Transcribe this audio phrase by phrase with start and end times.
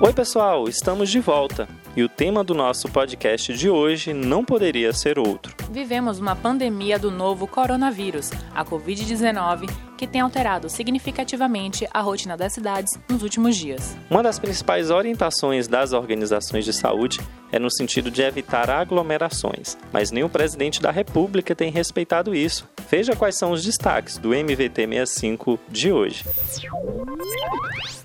[0.00, 1.68] Oi, pessoal, estamos de volta.
[1.96, 5.54] E o tema do nosso podcast de hoje não poderia ser outro.
[5.74, 12.52] Vivemos uma pandemia do novo coronavírus, a Covid-19, que tem alterado significativamente a rotina das
[12.52, 13.96] cidades nos últimos dias.
[14.08, 20.12] Uma das principais orientações das organizações de saúde é no sentido de evitar aglomerações, mas
[20.12, 22.68] nem o presidente da República tem respeitado isso.
[22.88, 26.24] Veja quais são os destaques do MVT 65 de hoje.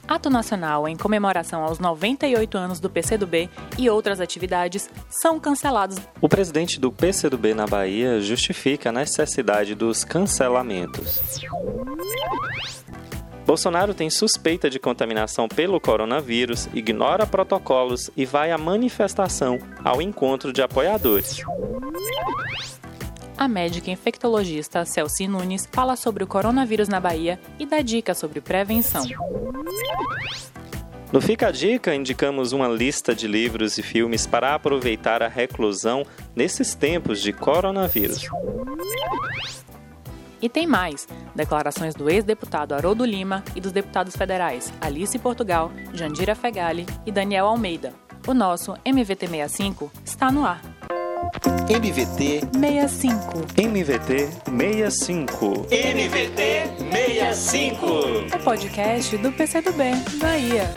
[0.10, 3.48] Ato nacional em comemoração aos 98 anos do PCdoB
[3.78, 5.98] e outras atividades são cancelados.
[6.20, 11.42] O presidente do PCdoB na Bahia justifica a necessidade dos cancelamentos.
[13.46, 20.54] Bolsonaro tem suspeita de contaminação pelo coronavírus, ignora protocolos e vai à manifestação ao encontro
[20.54, 21.44] de apoiadores.
[23.38, 28.40] A médica infectologista Celci Nunes fala sobre o coronavírus na Bahia e dá dicas sobre
[28.40, 29.04] prevenção.
[31.12, 36.06] No Fica a Dica, indicamos uma lista de livros e filmes para aproveitar a reclusão
[36.36, 38.28] nesses tempos de coronavírus.
[40.40, 46.36] E tem mais: declarações do ex-deputado Haroldo Lima e dos deputados federais Alice Portugal, Jandira
[46.36, 47.92] Fegali e Daniel Almeida.
[48.28, 50.79] O nosso MVT 65 está no ar.
[51.70, 53.46] MVT 65.
[53.58, 55.68] MVT 65.
[55.70, 57.86] MVT 65.
[58.36, 59.84] O podcast do PCdoB,
[60.22, 60.74] Bahia.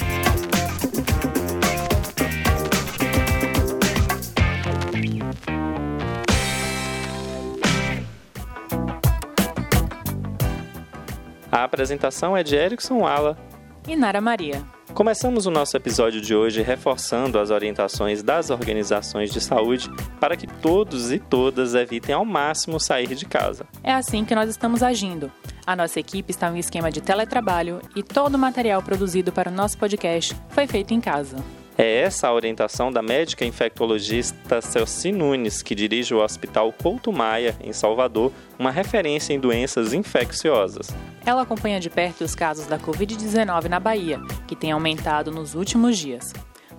[11.50, 13.38] A apresentação é de Erickson Ala.
[13.86, 14.62] E Nara Maria.
[14.94, 19.90] Começamos o nosso episódio de hoje reforçando as orientações das organizações de saúde
[20.20, 23.66] para que todos e todas evitem ao máximo sair de casa.
[23.82, 25.32] É assim que nós estamos agindo.
[25.66, 29.50] A nossa equipe está em um esquema de teletrabalho e todo o material produzido para
[29.50, 31.36] o nosso podcast foi feito em casa.
[31.78, 37.56] É essa a orientação da médica infectologista Celci Nunes, que dirige o Hospital Couto Maia,
[37.64, 40.94] em Salvador, uma referência em doenças infecciosas.
[41.24, 45.96] Ela acompanha de perto os casos da Covid-19 na Bahia, que tem aumentado nos últimos
[45.96, 46.32] dias.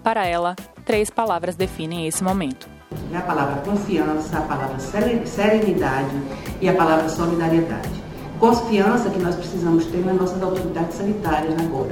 [0.03, 0.55] Para ela,
[0.85, 2.67] três palavras definem esse momento:
[3.11, 6.15] é a palavra confiança, a palavra serenidade
[6.61, 8.03] e a palavra solidariedade.
[8.39, 11.91] Confiança que nós precisamos ter nas nossas autoridades sanitárias agora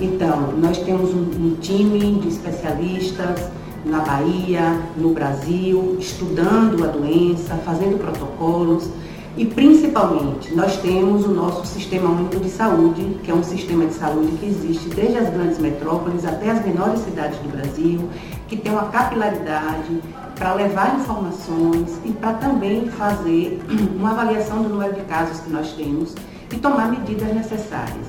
[0.00, 3.50] então, nós temos um, um time de especialistas
[3.84, 8.88] na Bahia, no Brasil, estudando a doença, fazendo protocolos
[9.36, 13.94] e principalmente nós temos o nosso Sistema Único de Saúde, que é um sistema de
[13.94, 18.08] saúde que existe desde as grandes metrópoles até as menores cidades do Brasil,
[18.48, 20.02] que tem uma capilaridade
[20.34, 23.60] para levar informações e para também fazer
[23.96, 26.14] uma avaliação do número de casos que nós temos
[26.52, 28.06] e tomar medidas necessárias.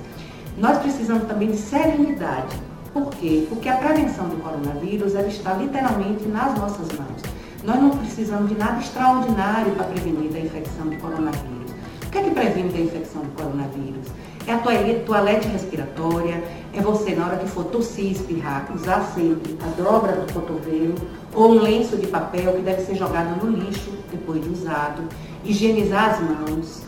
[0.58, 2.56] Nós precisamos também de serenidade.
[2.94, 3.46] Por quê?
[3.50, 7.22] Porque a prevenção do coronavírus ela está literalmente nas nossas mãos.
[7.70, 11.72] Nós não precisamos de nada extraordinário para prevenir da infecção do coronavírus.
[12.04, 14.08] O que é que previne da infecção do coronavírus?
[14.48, 16.44] É a toalete, toalete respiratória,
[16.74, 20.96] é você, na hora que for tossir, espirrar, usar sempre a dobra do cotovelo
[21.32, 25.04] ou um lenço de papel que deve ser jogado no lixo depois de usado,
[25.46, 26.82] higienizar as mãos,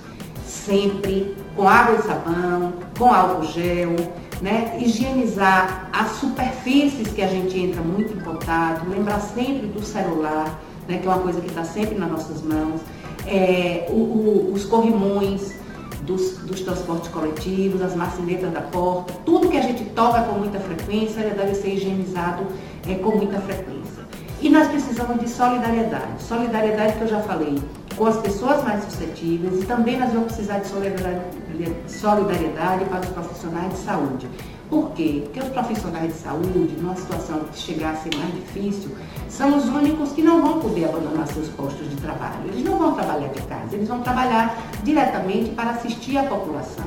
[0.44, 3.96] sempre com água e sabão, com álcool gel,
[4.42, 4.76] né?
[4.80, 10.60] higienizar as superfícies que a gente entra muito em contato, lembrar sempre do celular,
[10.92, 11.00] né?
[11.00, 12.82] que é uma coisa que está sempre nas nossas mãos,
[13.26, 15.56] é, o, o, os corrimões
[16.04, 20.60] dos, dos, transportes coletivos, as marcenetas da porta, tudo que a gente toca com muita
[20.60, 22.46] frequência deve ser higienizado
[22.88, 24.02] é, com muita frequência.
[24.42, 26.24] E nós precisamos de solidariedade.
[26.24, 27.62] Solidariedade que eu já falei,
[27.96, 33.72] com as pessoas mais suscetíveis e também nós vamos precisar de solidariedade para os profissionais
[33.74, 34.28] de saúde.
[34.72, 35.24] Por quê?
[35.26, 38.90] Porque os profissionais de saúde, numa situação que chegar a ser mais difícil,
[39.28, 42.38] são os únicos que não vão poder abandonar seus postos de trabalho.
[42.46, 46.86] Eles não vão trabalhar de casa, eles vão trabalhar diretamente para assistir a população.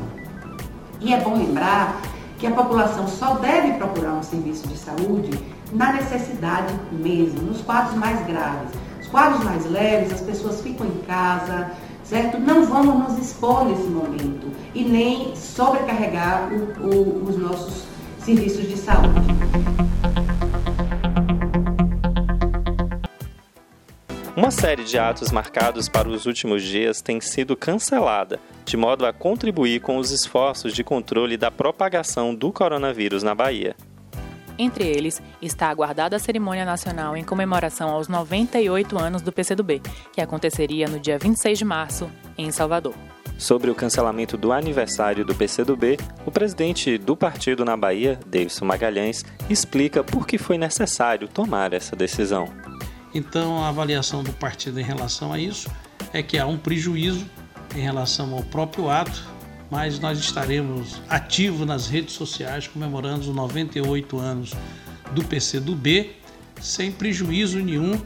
[0.99, 2.00] E é bom lembrar
[2.38, 5.38] que a população só deve procurar um serviço de saúde
[5.70, 8.70] na necessidade mesmo, nos quadros mais graves
[9.14, 11.70] quadros mais leves, as pessoas ficam em casa,
[12.05, 12.39] certo?
[12.39, 17.85] Não vamos nos expor nesse momento e nem sobrecarregar o, o, os nossos
[18.19, 19.35] serviços de saúde.
[24.37, 29.12] Uma série de atos marcados para os últimos dias tem sido cancelada, de modo a
[29.12, 33.77] contribuir com os esforços de controle da propagação do coronavírus na Bahia.
[34.59, 40.21] Entre eles está aguardada a cerimônia nacional em comemoração aos 98 anos do PCdoB, que
[40.21, 42.95] aconteceria no dia 26 de março, em Salvador.
[43.37, 49.25] Sobre o cancelamento do aniversário do PCdoB, o presidente do partido na Bahia, Davidson Magalhães,
[49.51, 52.49] explica por que foi necessário tomar essa decisão.
[53.12, 55.69] Então, a avaliação do partido em relação a isso
[56.12, 57.27] é que há um prejuízo
[57.75, 59.25] em relação ao próprio ato,
[59.70, 64.52] mas nós estaremos ativos nas redes sociais comemorando os 98 anos
[65.12, 66.12] do PCdoB,
[66.61, 68.00] sem prejuízo nenhum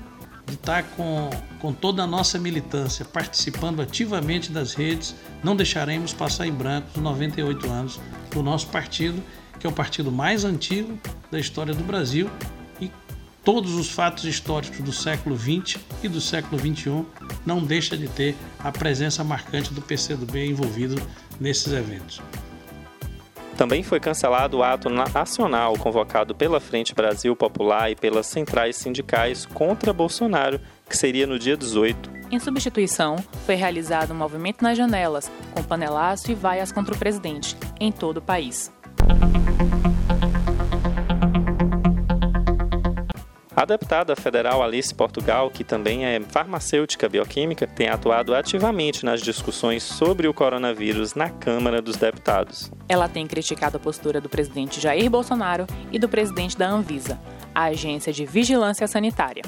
[0.47, 1.29] de estar com,
[1.61, 5.15] com toda a nossa militância participando ativamente das redes.
[5.45, 8.01] Não deixaremos passar em branco os 98 anos
[8.31, 9.23] do nosso partido,
[9.61, 10.99] que é o partido mais antigo
[11.31, 12.31] da história do Brasil
[12.81, 12.91] e
[13.45, 17.05] todos os fatos históricos do século XX e do século XXI
[17.45, 21.01] não deixa de ter a presença marcante do PCdoB envolvido
[21.41, 22.21] nesses eventos.
[23.57, 29.45] Também foi cancelado o ato nacional convocado pela Frente Brasil Popular e pelas centrais sindicais
[29.47, 32.19] contra Bolsonaro, que seria no dia 18.
[32.31, 37.57] Em substituição, foi realizado um movimento nas janelas, com panelaço e vaias contra o presidente,
[37.81, 38.71] em todo o país.
[43.59, 49.83] A deputada federal Alice Portugal, que também é farmacêutica bioquímica, tem atuado ativamente nas discussões
[49.83, 52.71] sobre o coronavírus na Câmara dos Deputados.
[52.89, 57.19] Ela tem criticado a postura do presidente Jair Bolsonaro e do presidente da Anvisa,
[57.53, 59.43] a agência de vigilância sanitária.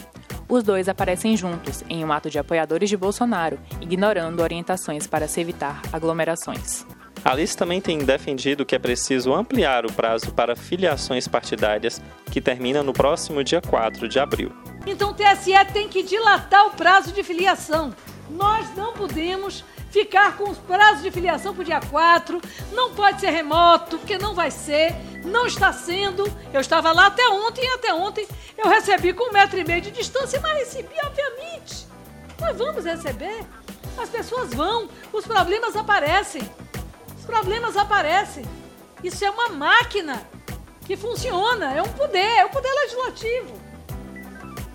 [0.48, 5.40] Os dois aparecem juntos em um ato de apoiadores de Bolsonaro, ignorando orientações para se
[5.40, 6.84] evitar aglomerações.
[7.24, 12.00] Alice também tem defendido que é preciso ampliar o prazo para filiações partidárias,
[12.30, 14.52] que termina no próximo dia 4 de abril.
[14.86, 17.94] Então o TSE tem que dilatar o prazo de filiação.
[18.30, 22.40] Nós não podemos ficar com os prazos de filiação para o dia 4,
[22.72, 24.94] não pode ser remoto, porque não vai ser,
[25.24, 26.24] não está sendo.
[26.54, 28.26] Eu estava lá até ontem e até ontem
[28.56, 31.86] eu recebi com um metro e meio de distância, mas recebi, obviamente.
[32.40, 33.44] Nós vamos receber.
[33.98, 36.42] As pessoas vão, os problemas aparecem
[37.30, 38.44] problemas aparecem.
[39.04, 40.26] Isso é uma máquina
[40.84, 43.60] que funciona, é um poder, é o um poder legislativo.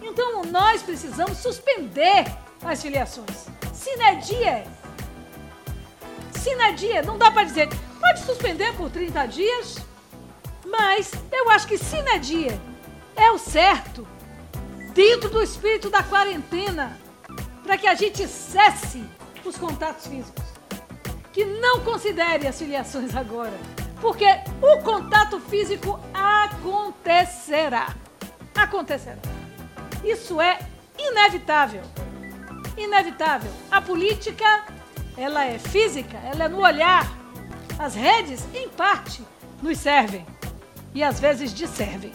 [0.01, 2.25] Então nós precisamos suspender
[2.63, 3.47] as filiações.
[3.73, 4.65] Sinedia.
[6.31, 7.67] Sinedia, não dá para dizer,
[7.99, 9.77] pode suspender por 30 dias,
[10.65, 12.59] mas eu acho que sinedia
[13.15, 14.07] é o certo
[14.93, 16.97] dentro do espírito da quarentena
[17.63, 19.03] para que a gente cesse
[19.43, 20.44] os contatos físicos
[21.35, 23.59] que não considere as filiações agora,
[23.99, 24.25] porque
[24.61, 27.93] o contato físico acontecerá.
[28.55, 29.17] Acontecerá.
[30.01, 30.59] Isso é
[30.97, 31.81] inevitável.
[32.77, 33.51] Inevitável.
[33.69, 34.63] A política,
[35.17, 37.05] ela é física, ela é no olhar.
[37.77, 39.21] As redes, em parte,
[39.61, 40.25] nos servem
[40.93, 42.13] e às vezes disservem.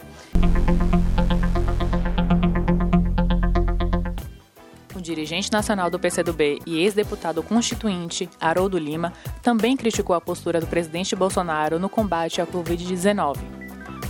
[5.01, 9.11] O dirigente nacional do PCdoB e ex-deputado constituinte, Haroldo Lima,
[9.41, 13.39] também criticou a postura do presidente Bolsonaro no combate à Covid-19.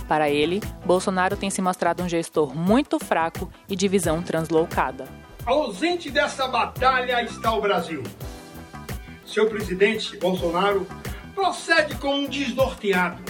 [0.06, 5.08] Para ele, Bolsonaro tem se mostrado um gestor muito fraco e de visão translocada.
[5.46, 8.02] Ausente dessa batalha está o Brasil.
[9.24, 10.86] Seu presidente Bolsonaro
[11.34, 13.22] procede como um desnorteado.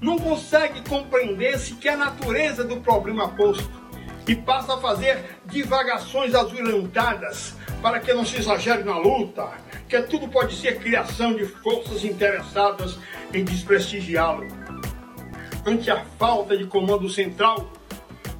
[0.00, 3.83] Não consegue compreender sequer a natureza do problema posto
[4.26, 9.50] e passa a fazer divagações azulantadas para que não se exagere na luta,
[9.88, 12.98] que tudo pode ser criação de forças interessadas
[13.32, 14.46] em desprestigiá-lo.
[15.66, 17.70] Ante a falta de comando central,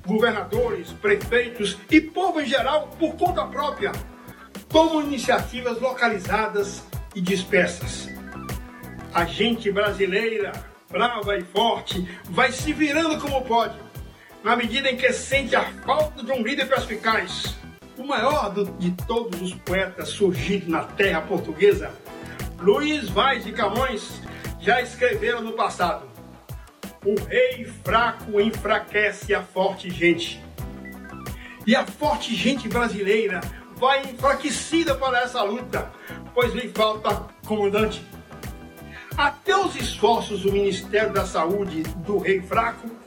[0.07, 3.93] governadores, prefeitos e povo em geral, por conta própria,
[4.69, 6.83] tomam iniciativas localizadas
[7.15, 8.09] e dispersas.
[9.13, 10.53] A gente brasileira,
[10.91, 13.85] brava e forte, vai se virando como pode
[14.45, 17.57] na medida em que sente a falta de um líder perspicaz.
[17.97, 21.91] O maior de todos os poetas surgidos na terra portuguesa,
[22.61, 24.21] Luiz Vaz de Camões,
[24.61, 26.07] já escreveram no passado:
[27.05, 30.45] O rei fraco enfraquece a forte gente.
[31.67, 33.41] E a forte gente brasileira
[33.77, 35.91] vai enfraquecida para essa luta,
[36.35, 38.05] pois lhe falta comandante.
[39.17, 43.04] Até os esforços do Ministério da Saúde do rei fraco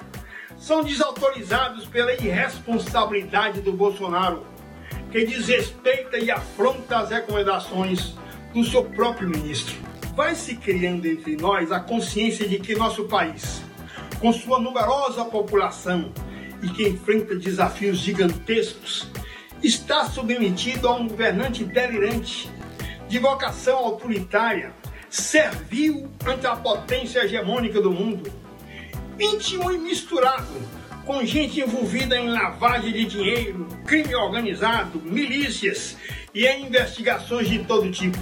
[0.58, 4.46] são desautorizados pela irresponsabilidade do Bolsonaro,
[5.12, 8.16] que desrespeita e afronta as recomendações
[8.54, 9.76] do seu próprio ministro.
[10.16, 13.62] Vai se criando entre nós a consciência de que nosso país,
[14.20, 16.12] com sua numerosa população
[16.62, 19.08] e que enfrenta desafios gigantescos,
[19.62, 22.50] está submetido a um governante delirante,
[23.08, 24.74] de vocação autoritária,
[25.10, 28.47] servil ante a potência hegemônica do mundo
[29.20, 35.96] íntimo e misturado com gente envolvida em lavagem de dinheiro, crime organizado, milícias
[36.34, 38.18] e em investigações de todo tipo.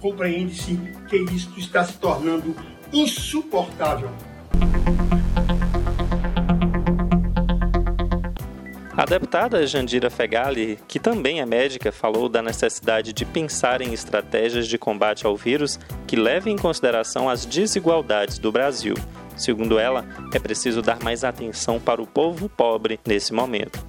[0.00, 2.54] compreende-se que isto está se tornando
[2.92, 4.10] insuportável.
[8.96, 14.68] A deputada Jandira Fegali, que também é médica, falou da necessidade de pensar em estratégias
[14.68, 18.94] de combate ao vírus que levem em consideração as desigualdades do Brasil.
[19.38, 20.04] Segundo ela,
[20.34, 23.86] é preciso dar mais atenção para o povo pobre nesse momento.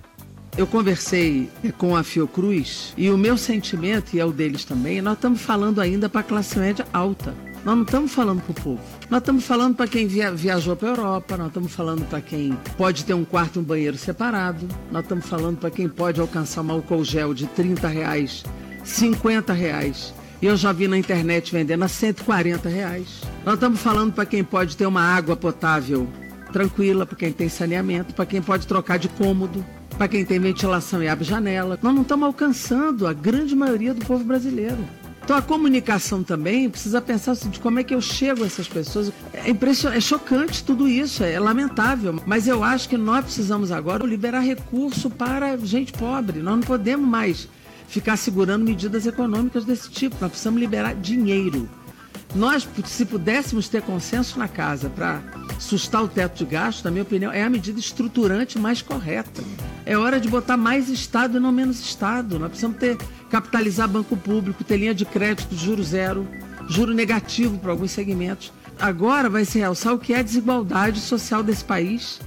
[0.55, 5.13] Eu conversei com a Fiocruz e o meu sentimento, e é o deles também, nós
[5.13, 7.33] estamos falando ainda para a classe média alta.
[7.63, 8.81] Nós não estamos falando para o povo.
[9.09, 12.57] Nós estamos falando para quem via, viajou para a Europa, nós estamos falando para quem
[12.77, 16.61] pode ter um quarto e um banheiro separado, nós estamos falando para quem pode alcançar
[16.61, 18.43] um álcool gel de 30 reais,
[18.83, 20.13] 50 reais.
[20.41, 23.21] E eu já vi na internet vendendo a 140 reais.
[23.45, 26.07] Nós estamos falando para quem pode ter uma água potável
[26.53, 29.65] tranquila, para quem tem saneamento, para quem pode trocar de cômodo,
[29.97, 31.77] para quem tem ventilação e abre janela.
[31.81, 34.77] Nós não estamos alcançando a grande maioria do povo brasileiro.
[35.29, 38.67] Então a comunicação também precisa pensar assim, de como é que eu chego a essas
[38.67, 39.11] pessoas.
[39.31, 42.19] É impressionante, é chocante tudo isso, é lamentável.
[42.25, 46.39] Mas eu acho que nós precisamos agora liberar recurso para gente pobre.
[46.39, 47.47] Nós não podemos mais
[47.89, 50.15] ficar segurando medidas econômicas desse tipo.
[50.21, 51.67] Nós precisamos liberar dinheiro.
[52.35, 55.19] Nós, se pudéssemos ter consenso na casa para
[55.57, 59.43] sustar o teto de gasto, na minha opinião, é a medida estruturante mais correta.
[59.83, 62.37] É hora de botar mais Estado e não menos Estado.
[62.37, 62.97] Nós precisamos ter
[63.31, 66.27] capitalizar banco público, ter linha de crédito juro zero,
[66.69, 68.53] juro negativo para alguns segmentos.
[68.79, 72.19] Agora vai se realçar o que é a desigualdade social desse país.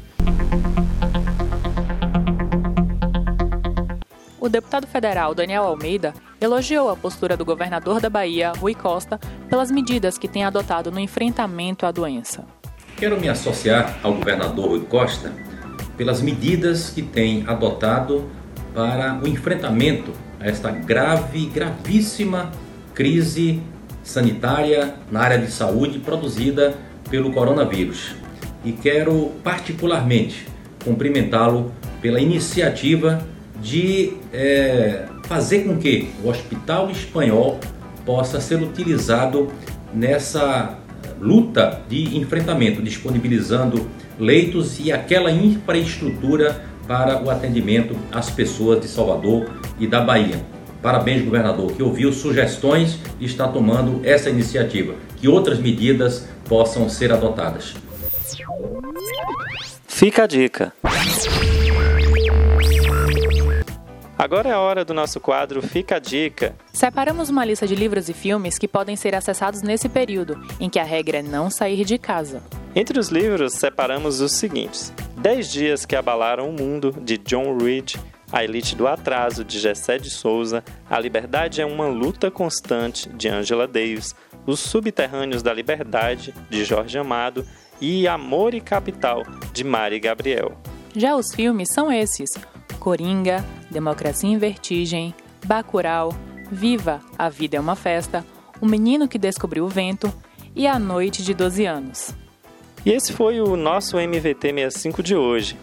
[4.43, 9.17] O deputado federal Daniel Almeida elogiou a postura do governador da Bahia, Rui Costa,
[9.49, 12.45] pelas medidas que tem adotado no enfrentamento à doença.
[12.97, 15.33] Quero me associar ao governador Rui Costa
[15.97, 18.29] pelas medidas que tem adotado
[18.75, 22.51] para o enfrentamento a esta grave, gravíssima
[22.95, 23.63] crise
[24.03, 26.75] sanitária na área de saúde produzida
[27.09, 28.17] pelo coronavírus.
[28.65, 30.49] E quero particularmente
[30.83, 33.25] cumprimentá-lo pela iniciativa
[33.63, 37.59] de é, fazer com que o Hospital Espanhol
[38.05, 39.49] possa ser utilizado
[39.95, 40.79] nessa
[41.21, 43.87] luta de enfrentamento, disponibilizando
[44.19, 50.45] leitos e aquela infraestrutura para o atendimento às pessoas de Salvador e da Bahia.
[50.83, 54.95] Parabéns, governador, que ouviu sugestões e está tomando essa iniciativa.
[55.17, 57.75] Que outras medidas possam ser adotadas.
[59.87, 60.73] Fica a dica.
[64.23, 66.55] Agora é a hora do nosso quadro Fica a Dica.
[66.73, 70.79] Separamos uma lista de livros e filmes que podem ser acessados nesse período, em que
[70.79, 72.41] a regra é não sair de casa.
[72.73, 77.97] Entre os livros, separamos os seguintes: 10 Dias que Abalaram o Mundo, de John Reed,
[78.31, 83.29] A Elite do Atraso, de Gessé de Souza, A Liberdade é uma Luta Constante, de
[83.29, 84.15] Angela Davis,
[84.47, 87.45] Os Subterrâneos da Liberdade, de Jorge Amado
[87.81, 90.57] e Amor e Capital, de Mari Gabriel.
[90.95, 92.31] Já os filmes são esses:
[92.83, 95.15] Coringa, Democracia em Vertigem,
[95.47, 96.13] Bacurau,
[96.51, 98.27] Viva, A Vida é uma Festa,
[98.61, 100.13] O Menino que Descobriu o Vento
[100.53, 102.13] e A Noite de 12 Anos.
[102.85, 105.57] E esse foi o nosso MVT 65 de hoje.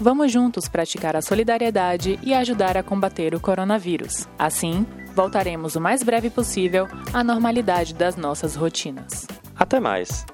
[0.00, 4.28] Vamos juntos praticar a solidariedade e ajudar a combater o coronavírus.
[4.38, 9.26] Assim, voltaremos o mais breve possível à normalidade das nossas rotinas.
[9.56, 10.24] Até mais!